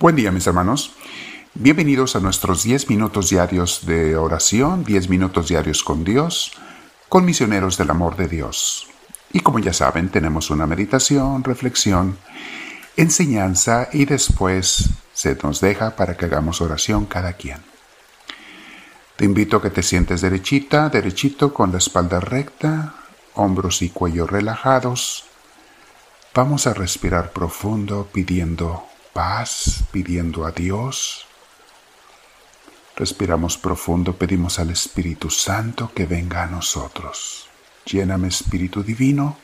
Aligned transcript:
Buen 0.00 0.16
día 0.16 0.32
mis 0.32 0.46
hermanos. 0.46 0.94
Bienvenidos 1.52 2.16
a 2.16 2.20
nuestros 2.20 2.62
10 2.62 2.88
minutos 2.88 3.28
diarios 3.28 3.84
de 3.84 4.16
oración, 4.16 4.82
10 4.82 5.10
minutos 5.10 5.48
diarios 5.48 5.84
con 5.84 6.04
Dios, 6.04 6.52
con 7.10 7.26
misioneros 7.26 7.76
del 7.76 7.90
amor 7.90 8.16
de 8.16 8.26
Dios. 8.26 8.86
Y 9.30 9.40
como 9.40 9.58
ya 9.58 9.74
saben, 9.74 10.08
tenemos 10.08 10.48
una 10.48 10.66
meditación, 10.66 11.44
reflexión, 11.44 12.16
enseñanza 12.96 13.90
y 13.92 14.06
después 14.06 14.88
se 15.12 15.36
nos 15.42 15.60
deja 15.60 15.96
para 15.96 16.16
que 16.16 16.24
hagamos 16.24 16.62
oración 16.62 17.04
cada 17.04 17.34
quien. 17.34 17.58
Te 19.16 19.26
invito 19.26 19.58
a 19.58 19.62
que 19.62 19.68
te 19.68 19.82
sientes 19.82 20.22
derechita, 20.22 20.88
derechito, 20.88 21.52
con 21.52 21.72
la 21.72 21.78
espalda 21.78 22.20
recta, 22.20 22.94
hombros 23.34 23.82
y 23.82 23.90
cuello 23.90 24.26
relajados. 24.26 25.26
Vamos 26.34 26.66
a 26.66 26.72
respirar 26.72 27.34
profundo 27.34 28.08
pidiendo 28.10 28.89
paz, 29.12 29.84
pidiendo 29.90 30.44
a 30.44 30.52
Dios. 30.52 31.26
Respiramos 32.96 33.56
profundo, 33.56 34.16
pedimos 34.16 34.58
al 34.58 34.70
Espíritu 34.70 35.30
Santo 35.30 35.92
que 35.94 36.06
venga 36.06 36.42
a 36.42 36.46
nosotros. 36.46 37.48
Lléname 37.86 38.28
Espíritu 38.28 38.82
Divino 38.82 39.36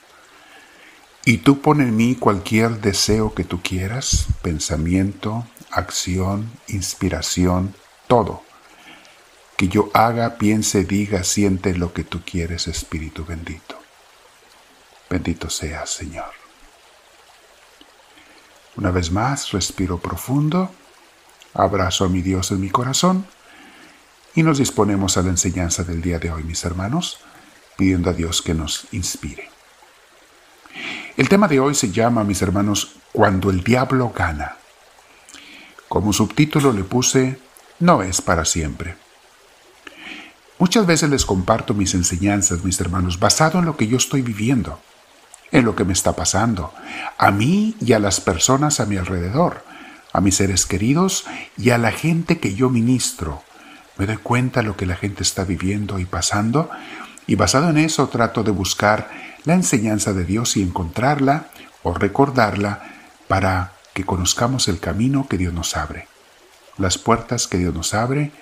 y 1.29 1.39
tú 1.39 1.61
pon 1.61 1.81
en 1.81 1.97
mí 1.97 2.15
cualquier 2.15 2.81
deseo 2.81 3.35
que 3.35 3.43
tú 3.43 3.61
quieras, 3.61 4.27
pensamiento, 4.43 5.45
acción, 5.73 6.53
inspiración, 6.69 7.75
todo. 8.07 8.45
Que 9.57 9.67
yo 9.67 9.91
haga, 9.93 10.39
piense, 10.39 10.85
diga, 10.85 11.25
siente 11.25 11.75
lo 11.75 11.93
que 11.93 12.05
tú 12.05 12.23
quieres, 12.25 12.69
Espíritu 12.69 13.25
bendito. 13.25 13.77
Bendito 15.11 15.51
seas, 15.51 15.91
Señor. 15.91 16.46
Una 18.77 18.91
vez 18.91 19.11
más, 19.11 19.53
respiro 19.53 19.99
profundo, 19.99 20.71
abrazo 21.55 22.05
a 22.05 22.09
mi 22.09 22.21
Dios 22.21 22.51
en 22.51 22.61
mi 22.61 22.69
corazón 22.69 23.27
y 24.35 24.43
nos 24.43 24.59
disponemos 24.59 25.17
a 25.17 25.23
la 25.23 25.31
enseñanza 25.31 25.83
del 25.83 26.03
día 26.03 26.19
de 26.19 26.31
hoy, 26.31 26.45
mis 26.45 26.63
hermanos, 26.65 27.19
pidiendo 27.79 28.11
a 28.11 28.13
Dios 28.13 28.43
que 28.43 28.53
nos 28.53 28.87
inspire. 28.93 29.49
El 31.17 31.31
tema 31.31 31.49
de 31.49 31.59
hoy 31.59 31.75
se 31.75 31.91
llama, 31.91 32.23
mis 32.23 32.43
hermanos, 32.43 32.97
Cuando 33.13 33.49
el 33.49 33.65
diablo 33.65 34.13
gana. 34.15 34.57
Como 35.89 36.13
subtítulo 36.13 36.71
le 36.75 36.85
puse, 36.85 37.39
No 37.81 38.03
es 38.03 38.21
para 38.21 38.45
siempre. 38.45 38.97
Muchas 40.59 40.85
veces 40.87 41.09
les 41.09 41.25
comparto 41.25 41.73
mis 41.73 41.95
enseñanzas, 41.95 42.63
mis 42.63 42.79
hermanos, 42.79 43.19
basado 43.19 43.59
en 43.59 43.65
lo 43.65 43.79
que 43.79 43.87
yo 43.87 43.97
estoy 43.97 44.21
viviendo 44.21 44.79
en 45.53 45.65
lo 45.65 45.77
que 45.77 45.85
me 45.85 45.93
está 45.93 46.15
pasando, 46.15 46.73
a 47.19 47.31
mí 47.31 47.77
y 47.81 47.93
a 47.93 47.99
las 47.99 48.21
personas 48.21 48.81
a 48.81 48.87
mi 48.87 48.97
alrededor, 48.97 49.65
a 50.13 50.21
mis 50.21 50.37
seres 50.37 50.67
queridos 50.67 51.25
y 51.57 51.71
a 51.71 51.79
la 51.79 51.93
gente 51.93 52.39
que 52.39 52.55
yo 52.55 52.71
ministro. 52.71 53.43
Me 53.97 54.07
doy 54.07 54.17
cuenta 54.19 54.61
de 54.61 54.67
lo 54.67 54.77
que 54.77 54.87
la 54.87 54.97
gente 54.97 55.23
está 55.23 55.45
viviendo 55.45 55.99
y 55.99 56.05
pasando 56.05 56.71
y 57.27 57.35
basado 57.35 57.71
en 57.71 57.79
eso 57.79 58.09
trato 58.09 58.43
de 58.43 58.51
buscar 58.51 59.11
la 59.45 59.55
enseñanza 59.55 60.13
de 60.13 60.25
Dios 60.25 60.57
y 60.57 60.63
encontrarla 60.63 61.47
o 61.83 61.95
recordarla 61.95 62.83
para 63.29 63.73
que 63.95 64.05
conozcamos 64.05 64.69
el 64.69 64.81
camino 64.81 65.27
que 65.29 65.39
Dios 65.39 65.55
nos 65.55 65.77
abre, 65.77 66.09
las 66.79 66.99
puertas 66.99 67.47
que 67.47 67.59
Dios 67.59 67.73
nos 67.73 67.95
abre 67.95 68.33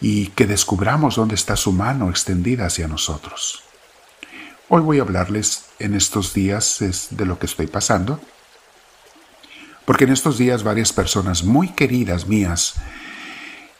y 0.00 0.28
que 0.28 0.46
descubramos 0.46 1.16
dónde 1.16 1.34
está 1.34 1.56
su 1.56 1.72
mano 1.72 2.10
extendida 2.10 2.66
hacia 2.66 2.88
nosotros. 2.88 3.65
Hoy 4.68 4.82
voy 4.82 4.98
a 4.98 5.02
hablarles 5.02 5.66
en 5.78 5.94
estos 5.94 6.34
días 6.34 6.78
de 7.10 7.24
lo 7.24 7.38
que 7.38 7.46
estoy 7.46 7.68
pasando, 7.68 8.18
porque 9.84 10.02
en 10.04 10.10
estos 10.10 10.38
días 10.38 10.64
varias 10.64 10.92
personas 10.92 11.44
muy 11.44 11.68
queridas 11.68 12.26
mías, 12.26 12.74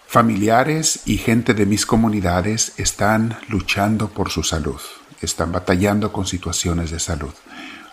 familiares 0.07 1.01
y 1.05 1.17
gente 1.17 1.55
de 1.55 1.67
mis 1.67 1.87
comunidades 1.87 2.73
están 2.77 3.37
luchando 3.49 4.11
por 4.11 4.31
su 4.31 4.45
salud, 4.45 4.81
están 5.21 5.51
batallando 5.51 6.13
con 6.13 6.25
situaciones 6.25 6.93
de 6.93 7.01
salud, 7.01 7.35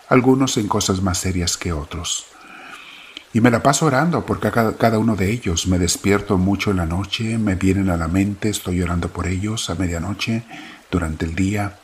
algunos 0.08 0.56
en 0.56 0.68
cosas 0.68 1.02
más 1.02 1.18
serias 1.18 1.56
que 1.56 1.72
otros. 1.72 2.26
Y 3.32 3.40
me 3.40 3.50
la 3.50 3.60
paso 3.60 3.86
orando 3.86 4.24
por 4.24 4.38
cada, 4.38 4.98
uno 5.00 5.16
de 5.16 5.32
ellos. 5.32 5.66
Me 5.66 5.80
despierto 5.80 6.38
mucho 6.38 6.70
en 6.70 6.76
la 6.76 6.86
noche, 6.86 7.36
me 7.36 7.56
vienen 7.56 7.90
a 7.90 7.96
la 7.96 8.06
mente, 8.06 8.48
estoy 8.48 8.80
orando 8.80 9.08
por 9.08 9.26
ellos 9.26 9.70
a 9.70 9.74
medianoche, 9.74 10.44
durante 10.88 11.24
el 11.24 11.34
día 11.34 11.80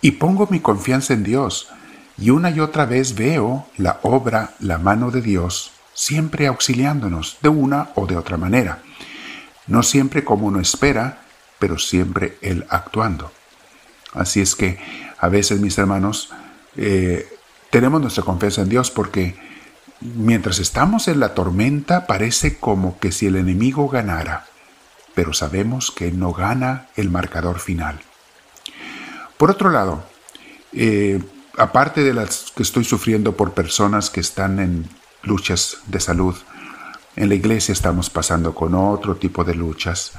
y 0.00 0.12
pongo 0.12 0.46
mi 0.50 0.60
confianza 0.60 1.14
en 1.14 1.24
Dios 1.24 1.68
y 2.16 2.30
una 2.30 2.50
y 2.50 2.60
otra 2.60 2.84
vez 2.84 3.14
veo 3.14 3.66
la 3.76 4.00
obra, 4.02 4.54
la 4.58 4.78
mano 4.78 5.10
de 5.10 5.22
Dios, 5.22 5.72
siempre 5.94 6.46
auxiliándonos 6.46 7.38
de 7.42 7.48
una 7.48 7.90
o 7.94 8.06
de 8.06 8.16
otra 8.16 8.36
manera. 8.36 8.82
No 9.66 9.82
siempre 9.82 10.24
como 10.24 10.46
uno 10.46 10.60
espera, 10.60 11.22
pero 11.58 11.78
siempre 11.78 12.38
Él 12.40 12.66
actuando. 12.70 13.30
Así 14.14 14.40
es 14.40 14.54
que 14.54 14.78
a 15.18 15.28
veces, 15.28 15.60
mis 15.60 15.76
hermanos, 15.78 16.30
eh, 16.76 17.28
tenemos 17.70 18.00
nuestra 18.00 18.24
confianza 18.24 18.62
en 18.62 18.68
Dios 18.68 18.90
porque 18.90 19.36
mientras 20.00 20.58
estamos 20.58 21.08
en 21.08 21.20
la 21.20 21.34
tormenta 21.34 22.06
parece 22.06 22.58
como 22.58 22.98
que 22.98 23.12
si 23.12 23.26
el 23.26 23.36
enemigo 23.36 23.88
ganara, 23.88 24.46
pero 25.14 25.32
sabemos 25.32 25.90
que 25.90 26.10
no 26.10 26.32
gana 26.32 26.86
el 26.96 27.10
marcador 27.10 27.58
final. 27.58 28.00
Por 29.38 29.52
otro 29.52 29.70
lado, 29.70 30.02
eh, 30.72 31.22
aparte 31.56 32.02
de 32.02 32.12
las 32.12 32.52
que 32.56 32.64
estoy 32.64 32.84
sufriendo 32.84 33.36
por 33.36 33.52
personas 33.52 34.10
que 34.10 34.18
están 34.18 34.58
en 34.58 34.88
luchas 35.22 35.78
de 35.86 36.00
salud, 36.00 36.34
en 37.14 37.28
la 37.28 37.36
iglesia 37.36 37.72
estamos 37.72 38.10
pasando 38.10 38.52
con 38.52 38.74
otro 38.74 39.14
tipo 39.14 39.44
de 39.44 39.54
luchas. 39.54 40.12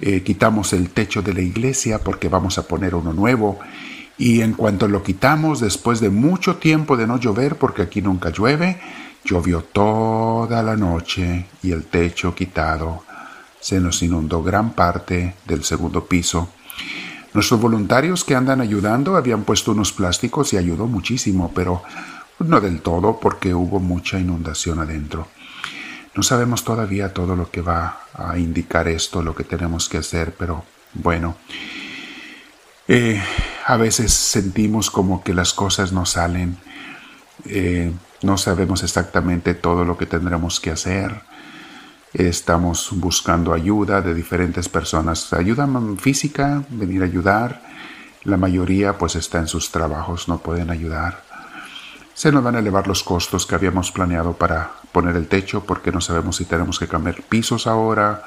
Eh, 0.00 0.22
quitamos 0.22 0.74
el 0.74 0.90
techo 0.90 1.22
de 1.22 1.32
la 1.32 1.40
iglesia 1.40 1.98
porque 2.04 2.28
vamos 2.28 2.58
a 2.58 2.68
poner 2.68 2.94
uno 2.94 3.14
nuevo 3.14 3.58
y 4.18 4.42
en 4.42 4.52
cuanto 4.52 4.86
lo 4.86 5.02
quitamos, 5.02 5.60
después 5.60 6.00
de 6.00 6.10
mucho 6.10 6.56
tiempo 6.56 6.98
de 6.98 7.06
no 7.06 7.18
llover, 7.18 7.56
porque 7.56 7.80
aquí 7.80 8.02
nunca 8.02 8.28
llueve, 8.28 8.78
llovió 9.24 9.62
toda 9.62 10.62
la 10.62 10.76
noche 10.76 11.46
y 11.62 11.72
el 11.72 11.84
techo 11.84 12.34
quitado. 12.34 13.02
Se 13.60 13.80
nos 13.80 14.02
inundó 14.02 14.42
gran 14.42 14.74
parte 14.74 15.36
del 15.46 15.64
segundo 15.64 16.04
piso 16.04 16.50
Nuestros 17.34 17.60
voluntarios 17.60 18.24
que 18.24 18.34
andan 18.34 18.60
ayudando 18.60 19.16
habían 19.16 19.44
puesto 19.44 19.72
unos 19.72 19.92
plásticos 19.92 20.52
y 20.52 20.58
ayudó 20.58 20.86
muchísimo, 20.86 21.52
pero 21.54 21.82
no 22.38 22.60
del 22.60 22.82
todo 22.82 23.18
porque 23.18 23.54
hubo 23.54 23.80
mucha 23.80 24.18
inundación 24.18 24.80
adentro. 24.80 25.28
No 26.14 26.22
sabemos 26.22 26.62
todavía 26.62 27.14
todo 27.14 27.34
lo 27.34 27.50
que 27.50 27.62
va 27.62 28.02
a 28.12 28.38
indicar 28.38 28.86
esto, 28.86 29.22
lo 29.22 29.34
que 29.34 29.44
tenemos 29.44 29.88
que 29.88 29.98
hacer, 29.98 30.34
pero 30.38 30.64
bueno, 30.92 31.36
eh, 32.86 33.22
a 33.66 33.76
veces 33.78 34.12
sentimos 34.12 34.90
como 34.90 35.24
que 35.24 35.32
las 35.32 35.54
cosas 35.54 35.92
no 35.92 36.04
salen, 36.04 36.58
eh, 37.46 37.92
no 38.22 38.36
sabemos 38.36 38.82
exactamente 38.82 39.54
todo 39.54 39.86
lo 39.86 39.96
que 39.96 40.04
tendremos 40.04 40.60
que 40.60 40.70
hacer 40.70 41.22
Estamos 42.14 42.90
buscando 42.92 43.54
ayuda 43.54 44.02
de 44.02 44.12
diferentes 44.12 44.68
personas, 44.68 45.32
ayuda 45.32 45.66
física, 45.98 46.62
venir 46.68 47.00
a 47.02 47.06
ayudar. 47.06 47.62
La 48.24 48.36
mayoría 48.36 48.98
pues 48.98 49.16
está 49.16 49.38
en 49.38 49.48
sus 49.48 49.70
trabajos, 49.70 50.28
no 50.28 50.38
pueden 50.38 50.70
ayudar. 50.70 51.22
Se 52.12 52.30
nos 52.30 52.44
van 52.44 52.56
a 52.56 52.58
elevar 52.58 52.86
los 52.86 53.02
costos 53.02 53.46
que 53.46 53.54
habíamos 53.54 53.90
planeado 53.90 54.34
para 54.34 54.72
poner 54.92 55.16
el 55.16 55.26
techo 55.26 55.64
porque 55.64 55.90
no 55.90 56.02
sabemos 56.02 56.36
si 56.36 56.44
tenemos 56.44 56.78
que 56.78 56.86
cambiar 56.86 57.22
pisos 57.22 57.66
ahora, 57.66 58.22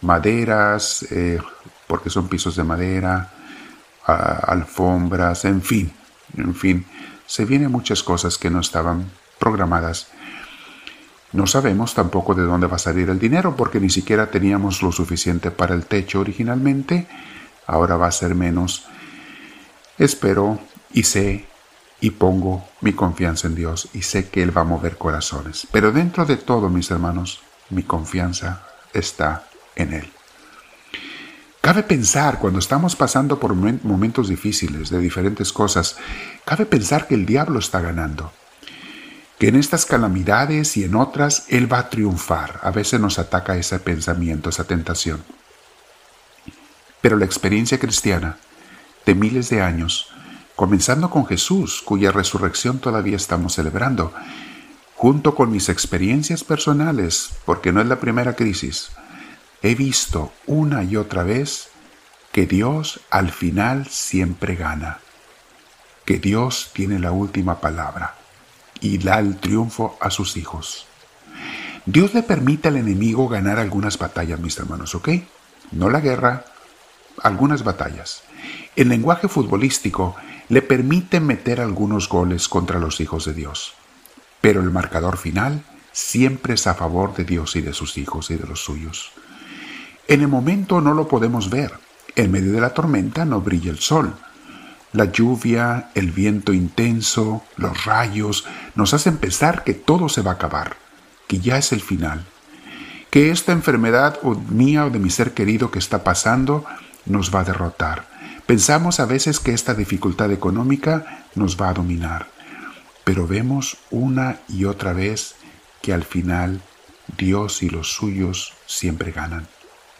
maderas, 0.00 1.06
eh, 1.10 1.38
porque 1.86 2.08
son 2.08 2.28
pisos 2.28 2.56
de 2.56 2.64
madera, 2.64 3.30
alfombras, 4.06 5.44
en 5.44 5.60
fin, 5.60 5.92
en 6.38 6.54
fin. 6.54 6.86
Se 7.26 7.44
vienen 7.44 7.70
muchas 7.70 8.02
cosas 8.02 8.38
que 8.38 8.48
no 8.48 8.60
estaban 8.60 9.10
programadas 9.38 10.08
no 11.32 11.46
sabemos 11.46 11.94
tampoco 11.94 12.34
de 12.34 12.44
dónde 12.44 12.66
va 12.66 12.76
a 12.76 12.80
salir 12.80 13.10
el 13.10 13.18
dinero 13.18 13.56
porque 13.56 13.80
ni 13.80 13.90
siquiera 13.90 14.30
teníamos 14.30 14.82
lo 14.82 14.92
suficiente 14.92 15.50
para 15.50 15.74
el 15.74 15.86
techo 15.86 16.20
originalmente. 16.20 17.06
Ahora 17.66 17.96
va 17.96 18.06
a 18.06 18.12
ser 18.12 18.34
menos. 18.34 18.86
Espero 19.98 20.58
y 20.92 21.02
sé 21.02 21.46
y 22.00 22.10
pongo 22.10 22.68
mi 22.80 22.92
confianza 22.92 23.48
en 23.48 23.54
Dios 23.54 23.88
y 23.92 24.02
sé 24.02 24.28
que 24.28 24.42
Él 24.42 24.56
va 24.56 24.62
a 24.62 24.64
mover 24.64 24.98
corazones. 24.98 25.66
Pero 25.72 25.92
dentro 25.92 26.24
de 26.26 26.36
todo, 26.36 26.68
mis 26.68 26.90
hermanos, 26.90 27.40
mi 27.70 27.82
confianza 27.82 28.62
está 28.92 29.48
en 29.74 29.94
Él. 29.94 30.12
Cabe 31.60 31.82
pensar, 31.82 32.38
cuando 32.38 32.60
estamos 32.60 32.94
pasando 32.94 33.40
por 33.40 33.52
momentos 33.54 34.28
difíciles 34.28 34.88
de 34.88 35.00
diferentes 35.00 35.52
cosas, 35.52 35.96
cabe 36.44 36.64
pensar 36.64 37.08
que 37.08 37.16
el 37.16 37.26
diablo 37.26 37.58
está 37.58 37.80
ganando 37.80 38.30
que 39.38 39.48
en 39.48 39.56
estas 39.56 39.84
calamidades 39.84 40.76
y 40.76 40.84
en 40.84 40.94
otras 40.94 41.44
Él 41.48 41.70
va 41.70 41.78
a 41.78 41.90
triunfar. 41.90 42.60
A 42.62 42.70
veces 42.70 43.00
nos 43.00 43.18
ataca 43.18 43.56
ese 43.56 43.78
pensamiento, 43.78 44.50
esa 44.50 44.64
tentación. 44.64 45.22
Pero 47.00 47.16
la 47.16 47.26
experiencia 47.26 47.78
cristiana 47.78 48.38
de 49.04 49.14
miles 49.14 49.50
de 49.50 49.60
años, 49.60 50.08
comenzando 50.56 51.10
con 51.10 51.26
Jesús, 51.26 51.82
cuya 51.84 52.12
resurrección 52.12 52.78
todavía 52.78 53.16
estamos 53.16 53.54
celebrando, 53.54 54.12
junto 54.94 55.34
con 55.34 55.50
mis 55.50 55.68
experiencias 55.68 56.42
personales, 56.42 57.30
porque 57.44 57.72
no 57.72 57.82
es 57.82 57.86
la 57.86 58.00
primera 58.00 58.34
crisis, 58.34 58.90
he 59.62 59.74
visto 59.74 60.32
una 60.46 60.82
y 60.82 60.96
otra 60.96 61.22
vez 61.22 61.68
que 62.32 62.46
Dios 62.46 63.00
al 63.10 63.30
final 63.30 63.86
siempre 63.86 64.56
gana, 64.56 64.98
que 66.06 66.18
Dios 66.18 66.70
tiene 66.72 66.98
la 66.98 67.12
última 67.12 67.60
palabra 67.60 68.14
y 68.80 68.98
da 68.98 69.18
el 69.18 69.36
triunfo 69.36 69.96
a 70.00 70.10
sus 70.10 70.36
hijos. 70.36 70.86
Dios 71.84 72.14
le 72.14 72.22
permite 72.22 72.68
al 72.68 72.76
enemigo 72.76 73.28
ganar 73.28 73.58
algunas 73.58 73.98
batallas, 73.98 74.40
mis 74.40 74.58
hermanos, 74.58 74.94
¿ok? 74.94 75.08
No 75.72 75.88
la 75.88 76.00
guerra, 76.00 76.44
algunas 77.22 77.62
batallas. 77.62 78.22
El 78.74 78.88
lenguaje 78.88 79.28
futbolístico 79.28 80.16
le 80.48 80.62
permite 80.62 81.20
meter 81.20 81.60
algunos 81.60 82.08
goles 82.08 82.48
contra 82.48 82.78
los 82.78 83.00
hijos 83.00 83.24
de 83.24 83.34
Dios, 83.34 83.74
pero 84.40 84.60
el 84.60 84.70
marcador 84.70 85.16
final 85.16 85.62
siempre 85.92 86.54
es 86.54 86.66
a 86.66 86.74
favor 86.74 87.14
de 87.14 87.24
Dios 87.24 87.56
y 87.56 87.62
de 87.62 87.72
sus 87.72 87.96
hijos 87.98 88.30
y 88.30 88.36
de 88.36 88.46
los 88.46 88.64
suyos. 88.64 89.12
En 90.08 90.20
el 90.20 90.28
momento 90.28 90.80
no 90.80 90.94
lo 90.94 91.08
podemos 91.08 91.50
ver. 91.50 91.72
En 92.14 92.30
medio 92.30 92.52
de 92.52 92.60
la 92.60 92.74
tormenta 92.74 93.24
no 93.24 93.40
brilla 93.40 93.70
el 93.70 93.78
sol. 93.78 94.14
La 94.96 95.12
lluvia, 95.12 95.90
el 95.94 96.10
viento 96.10 96.54
intenso, 96.54 97.44
los 97.58 97.84
rayos 97.84 98.46
nos 98.76 98.94
hacen 98.94 99.18
pensar 99.18 99.62
que 99.62 99.74
todo 99.74 100.08
se 100.08 100.22
va 100.22 100.30
a 100.30 100.34
acabar, 100.36 100.78
que 101.28 101.38
ya 101.38 101.58
es 101.58 101.72
el 101.72 101.82
final, 101.82 102.24
que 103.10 103.30
esta 103.30 103.52
enfermedad 103.52 104.18
o 104.22 104.34
mía 104.34 104.86
o 104.86 104.90
de 104.90 104.98
mi 104.98 105.10
ser 105.10 105.34
querido 105.34 105.70
que 105.70 105.78
está 105.78 106.02
pasando 106.02 106.64
nos 107.04 107.30
va 107.34 107.40
a 107.40 107.44
derrotar. 107.44 108.08
Pensamos 108.46 108.98
a 108.98 109.04
veces 109.04 109.38
que 109.38 109.52
esta 109.52 109.74
dificultad 109.74 110.32
económica 110.32 111.26
nos 111.34 111.60
va 111.60 111.68
a 111.68 111.74
dominar, 111.74 112.28
pero 113.04 113.26
vemos 113.26 113.76
una 113.90 114.38
y 114.48 114.64
otra 114.64 114.94
vez 114.94 115.34
que 115.82 115.92
al 115.92 116.04
final 116.04 116.62
Dios 117.18 117.62
y 117.62 117.68
los 117.68 117.92
suyos 117.92 118.54
siempre 118.64 119.12
ganan. 119.12 119.46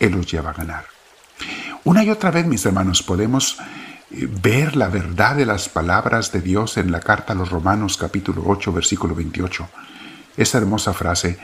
Él 0.00 0.12
los 0.12 0.26
lleva 0.26 0.52
a 0.52 0.54
ganar. 0.54 0.86
Una 1.84 2.02
y 2.02 2.08
otra 2.08 2.30
vez, 2.30 2.46
mis 2.46 2.64
hermanos, 2.64 3.02
podemos 3.02 3.58
ver 4.10 4.76
la 4.76 4.88
verdad 4.88 5.36
de 5.36 5.46
las 5.46 5.68
palabras 5.68 6.32
de 6.32 6.40
Dios 6.40 6.76
en 6.76 6.92
la 6.92 7.00
carta 7.00 7.32
a 7.32 7.36
los 7.36 7.50
Romanos 7.50 7.96
capítulo 7.96 8.42
8, 8.46 8.72
versículo 8.72 9.14
28. 9.14 9.68
Esa 10.36 10.58
hermosa 10.58 10.92
frase, 10.92 11.38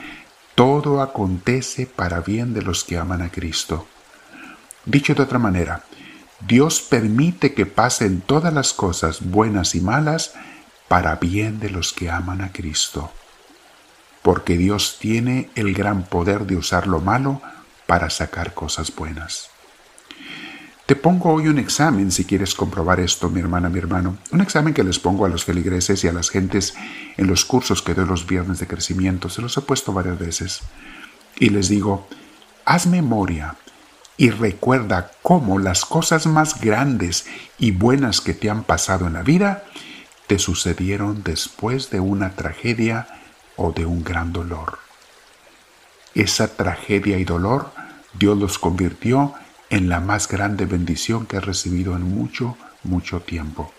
todo 0.55 1.01
acontece 1.01 1.87
para 1.87 2.21
bien 2.21 2.53
de 2.53 2.61
los 2.61 2.83
que 2.83 2.97
aman 2.97 3.21
a 3.21 3.29
Cristo. 3.29 3.87
Dicho 4.85 5.15
de 5.15 5.23
otra 5.23 5.39
manera, 5.39 5.83
Dios 6.45 6.81
permite 6.81 7.53
que 7.53 7.65
pasen 7.65 8.21
todas 8.21 8.53
las 8.53 8.73
cosas 8.73 9.21
buenas 9.21 9.75
y 9.75 9.81
malas 9.81 10.33
para 10.87 11.15
bien 11.15 11.59
de 11.59 11.69
los 11.69 11.93
que 11.93 12.09
aman 12.09 12.41
a 12.41 12.51
Cristo. 12.51 13.11
Porque 14.21 14.57
Dios 14.57 14.97
tiene 14.99 15.49
el 15.55 15.73
gran 15.73 16.03
poder 16.03 16.45
de 16.45 16.55
usar 16.55 16.87
lo 16.87 17.01
malo 17.01 17.41
para 17.87 18.09
sacar 18.09 18.53
cosas 18.53 18.93
buenas. 18.95 19.52
Pongo 20.95 21.31
hoy 21.31 21.47
un 21.47 21.59
examen 21.59 22.11
si 22.11 22.25
quieres 22.25 22.53
comprobar 22.53 22.99
esto, 22.99 23.29
mi 23.29 23.39
hermana, 23.39 23.69
mi 23.69 23.79
hermano. 23.79 24.17
Un 24.31 24.41
examen 24.41 24.73
que 24.73 24.83
les 24.83 24.99
pongo 24.99 25.25
a 25.25 25.29
los 25.29 25.45
feligreses 25.45 26.03
y 26.03 26.07
a 26.07 26.13
las 26.13 26.29
gentes 26.29 26.73
en 27.17 27.27
los 27.27 27.45
cursos 27.45 27.81
que 27.81 27.93
doy 27.93 28.05
los 28.05 28.27
viernes 28.27 28.59
de 28.59 28.67
crecimiento. 28.67 29.29
Se 29.29 29.41
los 29.41 29.55
he 29.57 29.61
puesto 29.61 29.93
varias 29.93 30.19
veces. 30.19 30.61
Y 31.39 31.49
les 31.49 31.69
digo, 31.69 32.07
haz 32.65 32.87
memoria 32.87 33.55
y 34.17 34.29
recuerda 34.29 35.11
cómo 35.21 35.59
las 35.59 35.85
cosas 35.85 36.27
más 36.27 36.59
grandes 36.59 37.25
y 37.57 37.71
buenas 37.71 38.21
que 38.21 38.33
te 38.33 38.49
han 38.49 38.63
pasado 38.63 39.07
en 39.07 39.13
la 39.13 39.23
vida 39.23 39.63
te 40.27 40.39
sucedieron 40.39 41.23
después 41.23 41.89
de 41.89 41.99
una 41.99 42.31
tragedia 42.35 43.07
o 43.55 43.71
de 43.71 43.85
un 43.85 44.03
gran 44.03 44.33
dolor. 44.33 44.79
Esa 46.15 46.55
tragedia 46.55 47.17
y 47.17 47.23
dolor 47.23 47.71
Dios 48.13 48.37
los 48.37 48.59
convirtió 48.59 49.33
en 49.73 49.89
la 49.89 49.99
más 49.99 50.27
grande 50.27 50.67
bendición 50.67 51.25
que 51.25 51.37
has 51.37 51.45
recibido 51.45 51.95
en 51.95 52.03
mucho, 52.03 52.55
mucho 52.83 53.21
tiempo. 53.21 53.73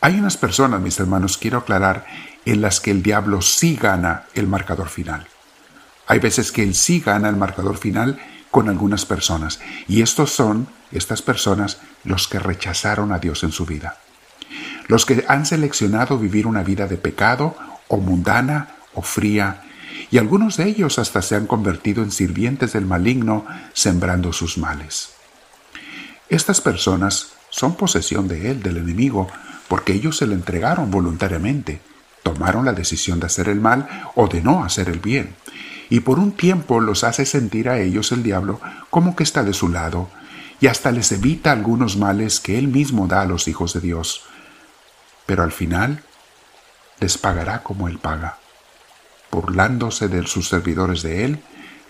Hay 0.00 0.18
unas 0.18 0.38
personas, 0.38 0.80
mis 0.80 0.98
hermanos, 0.98 1.36
quiero 1.36 1.58
aclarar, 1.58 2.06
en 2.46 2.62
las 2.62 2.80
que 2.80 2.90
el 2.90 3.02
diablo 3.02 3.42
sí 3.42 3.76
gana 3.76 4.24
el 4.32 4.46
marcador 4.46 4.88
final. 4.88 5.26
Hay 6.06 6.20
veces 6.20 6.52
que 6.52 6.62
él 6.62 6.74
sí 6.74 7.00
gana 7.00 7.28
el 7.28 7.36
marcador 7.36 7.76
final 7.76 8.18
con 8.50 8.70
algunas 8.70 9.04
personas, 9.04 9.60
y 9.86 10.00
estos 10.00 10.30
son, 10.30 10.68
estas 10.90 11.20
personas, 11.20 11.76
los 12.02 12.28
que 12.28 12.38
rechazaron 12.38 13.12
a 13.12 13.18
Dios 13.18 13.42
en 13.44 13.52
su 13.52 13.66
vida. 13.66 13.98
Los 14.88 15.04
que 15.04 15.22
han 15.28 15.44
seleccionado 15.44 16.16
vivir 16.16 16.46
una 16.46 16.62
vida 16.62 16.86
de 16.86 16.96
pecado 16.96 17.54
o 17.88 17.98
mundana 17.98 18.68
o 18.94 19.02
fría 19.02 19.65
y 20.10 20.18
algunos 20.18 20.56
de 20.56 20.68
ellos 20.68 20.98
hasta 20.98 21.22
se 21.22 21.34
han 21.34 21.46
convertido 21.46 22.02
en 22.02 22.12
sirvientes 22.12 22.72
del 22.72 22.86
maligno, 22.86 23.44
sembrando 23.72 24.32
sus 24.32 24.58
males. 24.58 25.10
Estas 26.28 26.60
personas 26.60 27.32
son 27.50 27.76
posesión 27.76 28.28
de 28.28 28.50
él, 28.50 28.62
del 28.62 28.78
enemigo, 28.78 29.28
porque 29.68 29.92
ellos 29.92 30.16
se 30.16 30.26
le 30.26 30.34
entregaron 30.34 30.90
voluntariamente, 30.90 31.80
tomaron 32.22 32.64
la 32.64 32.72
decisión 32.72 33.20
de 33.20 33.26
hacer 33.26 33.48
el 33.48 33.60
mal 33.60 33.88
o 34.14 34.28
de 34.28 34.40
no 34.40 34.64
hacer 34.64 34.88
el 34.88 35.00
bien, 35.00 35.34
y 35.88 36.00
por 36.00 36.18
un 36.18 36.32
tiempo 36.32 36.80
los 36.80 37.04
hace 37.04 37.24
sentir 37.24 37.68
a 37.68 37.78
ellos 37.78 38.12
el 38.12 38.22
diablo 38.22 38.60
como 38.90 39.14
que 39.14 39.22
está 39.22 39.42
de 39.42 39.52
su 39.52 39.68
lado, 39.68 40.08
y 40.60 40.68
hasta 40.68 40.90
les 40.90 41.12
evita 41.12 41.52
algunos 41.52 41.96
males 41.96 42.40
que 42.40 42.58
él 42.58 42.68
mismo 42.68 43.06
da 43.06 43.22
a 43.22 43.26
los 43.26 43.46
hijos 43.46 43.74
de 43.74 43.80
Dios. 43.80 44.22
Pero 45.26 45.42
al 45.42 45.52
final 45.52 46.02
les 46.98 47.18
pagará 47.18 47.62
como 47.62 47.88
él 47.88 47.98
paga 47.98 48.38
burlándose 49.30 50.08
de 50.08 50.26
sus 50.26 50.48
servidores 50.48 51.02
de 51.02 51.24
él, 51.24 51.42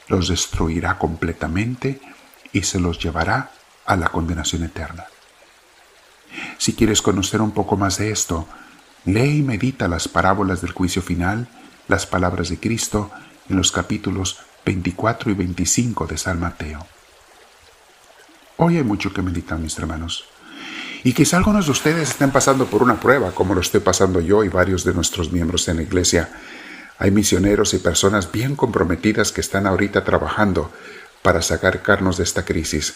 los 0.09 0.29
destruirá 0.29 0.99
completamente 0.99 2.01
y 2.53 2.63
se 2.63 2.81
los 2.81 2.99
llevará 2.99 3.51
a 3.85 3.97
la 3.97 4.09
condenación 4.09 4.65
eterna. 4.65 5.05
Si 6.59 6.75
quieres 6.75 7.03
conocer 7.03 7.41
un 7.41 7.53
poco 7.53 7.77
más 7.77 7.99
de 7.99 8.11
esto, 8.11 8.47
lee 9.05 9.39
y 9.39 9.43
medita 9.43 9.89
las 9.89 10.09
parábolas 10.09 10.61
del 10.61 10.73
juicio 10.73 11.03
final, 11.03 11.49
las 11.89 12.07
palabras 12.07 12.49
de 12.49 12.59
Cristo 12.59 13.11
en 13.49 13.57
los 13.57 13.73
capítulos 13.73 14.41
24 14.65 15.31
y 15.31 15.35
25 15.35 16.07
de 16.07 16.19
San 16.19 16.41
Mateo. 16.41 16.87
Hoy 18.57 18.79
hay 18.79 18.83
mucho 18.83 19.13
que 19.13 19.23
meditar, 19.23 19.59
mis 19.59 19.79
hermanos. 19.79 20.25
Y 21.05 21.13
quizá 21.13 21.37
algunos 21.37 21.67
de 21.67 21.73
ustedes 21.73 22.11
estén 22.11 22.33
pasando 22.33 22.67
por 22.67 22.83
una 22.83 22.99
prueba, 22.99 23.31
como 23.31 23.55
lo 23.55 23.61
estoy 23.61 23.81
pasando 23.81 24.21
yo 24.21 24.43
y 24.43 24.49
varios 24.49 24.83
de 24.83 24.95
nuestros 24.95 25.31
miembros 25.31 25.69
en 25.69 25.77
la 25.77 25.83
iglesia, 25.83 26.29
hay 26.99 27.11
misioneros 27.11 27.75
y 27.75 27.79
personas 27.79 28.33
bien 28.33 28.57
comprometidas 28.57 29.33
que 29.33 29.41
están 29.41 29.67
ahorita 29.67 30.05
trabajando 30.05 30.71
para 31.23 31.43
sacarnos 31.43 32.17
de 32.17 32.25
esta 32.25 32.45
crisis. 32.45 32.95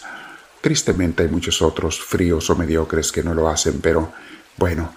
Tristemente 0.61 1.23
hay 1.23 1.29
muchos 1.29 1.61
otros 1.61 1.99
fríos 1.99 2.49
o 2.49 2.55
mediocres 2.55 3.11
que 3.11 3.23
no 3.23 3.33
lo 3.33 3.49
hacen, 3.49 3.79
pero 3.81 4.11
bueno, 4.57 4.93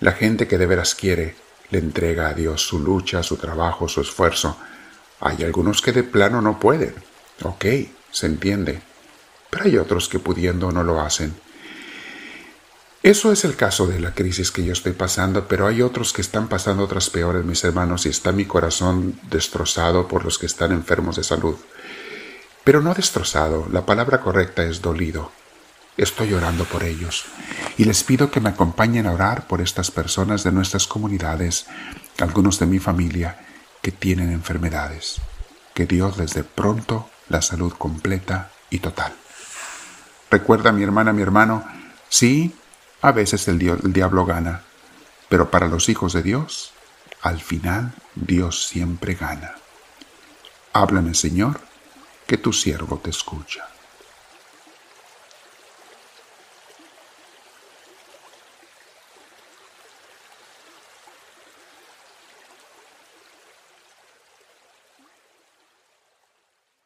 la 0.00 0.12
gente 0.12 0.46
que 0.46 0.58
de 0.58 0.66
veras 0.66 0.94
quiere 0.94 1.36
le 1.70 1.78
entrega 1.78 2.28
a 2.28 2.34
Dios 2.34 2.62
su 2.62 2.78
lucha, 2.78 3.22
su 3.22 3.36
trabajo, 3.36 3.88
su 3.88 4.00
esfuerzo. 4.00 4.56
Hay 5.20 5.42
algunos 5.44 5.82
que 5.82 5.92
de 5.92 6.02
plano 6.02 6.40
no 6.40 6.58
pueden. 6.58 6.94
Ok, 7.42 7.64
se 8.10 8.26
entiende. 8.26 8.82
Pero 9.50 9.64
hay 9.64 9.76
otros 9.78 10.08
que 10.08 10.18
pudiendo 10.18 10.72
no 10.72 10.82
lo 10.82 11.00
hacen. 11.00 11.34
Eso 13.02 13.32
es 13.32 13.46
el 13.46 13.56
caso 13.56 13.86
de 13.86 13.98
la 13.98 14.12
crisis 14.12 14.50
que 14.50 14.62
yo 14.62 14.74
estoy 14.74 14.92
pasando, 14.92 15.48
pero 15.48 15.66
hay 15.66 15.80
otros 15.80 16.12
que 16.12 16.20
están 16.20 16.48
pasando 16.48 16.84
otras 16.84 17.08
peores, 17.08 17.46
mis 17.46 17.64
hermanos, 17.64 18.04
y 18.04 18.10
está 18.10 18.30
mi 18.30 18.44
corazón 18.44 19.18
destrozado 19.30 20.06
por 20.06 20.22
los 20.22 20.38
que 20.38 20.44
están 20.44 20.72
enfermos 20.72 21.16
de 21.16 21.24
salud. 21.24 21.56
Pero 22.62 22.82
no 22.82 22.92
destrozado, 22.92 23.66
la 23.72 23.86
palabra 23.86 24.20
correcta 24.20 24.64
es 24.64 24.82
dolido. 24.82 25.32
Estoy 25.96 26.28
llorando 26.28 26.64
por 26.66 26.84
ellos 26.84 27.24
y 27.78 27.84
les 27.84 28.04
pido 28.04 28.30
que 28.30 28.40
me 28.40 28.50
acompañen 28.50 29.06
a 29.06 29.12
orar 29.12 29.46
por 29.46 29.62
estas 29.62 29.90
personas 29.90 30.44
de 30.44 30.52
nuestras 30.52 30.86
comunidades, 30.86 31.66
algunos 32.18 32.58
de 32.58 32.66
mi 32.66 32.80
familia, 32.80 33.38
que 33.80 33.92
tienen 33.92 34.30
enfermedades. 34.30 35.22
Que 35.72 35.86
Dios 35.86 36.18
les 36.18 36.34
dé 36.34 36.44
pronto 36.44 37.08
la 37.30 37.40
salud 37.40 37.72
completa 37.72 38.50
y 38.68 38.80
total. 38.80 39.14
Recuerda, 40.30 40.70
mi 40.70 40.82
hermana, 40.82 41.14
mi 41.14 41.22
hermano, 41.22 41.64
sí, 42.10 42.54
a 43.02 43.12
veces 43.12 43.48
el, 43.48 43.58
diablo 43.92 44.26
gana, 44.26 44.62
pero 45.28 45.50
para 45.50 45.68
los 45.68 45.88
hijos 45.88 46.12
de 46.12 46.22
Dios, 46.22 46.72
al 47.22 47.40
final 47.40 47.94
Dios 48.14 48.66
siempre 48.66 49.14
gana. 49.14 49.54
Háblame, 50.72 51.14
Señor, 51.14 51.60
que 52.26 52.36
tu 52.36 52.52
siervo 52.52 52.98
te 52.98 53.10
escucha. 53.10 53.68